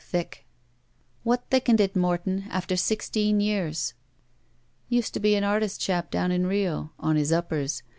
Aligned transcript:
Thick." 0.03 0.47
"What 1.21 1.45
thickened 1.51 1.79
it, 1.79 1.95
Morton— 1.95 2.45
after 2.49 2.75
sixteen 2.75 3.39
years?" 3.39 3.93
"Used 4.89 5.13
to 5.13 5.19
be 5.19 5.35
an 5.35 5.43
artist 5.43 5.79
chap 5.79 6.09
down 6.09 6.31
in 6.31 6.47
Rio. 6.47 6.91
On 6.99 7.17
his 7.17 7.31
uppers. 7.31 7.83